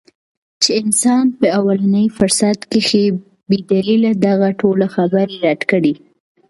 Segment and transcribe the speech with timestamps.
[0.61, 3.05] چې انسان پۀ اولني فرصت کښې
[3.47, 5.93] بې دليله دغه ټوله خبره رد کړي-